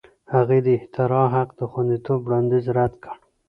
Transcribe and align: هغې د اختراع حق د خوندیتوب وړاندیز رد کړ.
هغې 0.33 0.59
د 0.65 0.67
اختراع 0.77 1.25
حق 1.35 1.49
د 1.59 1.61
خوندیتوب 1.71 2.19
وړاندیز 2.23 2.65
رد 2.77 2.93
کړ. 3.03 3.15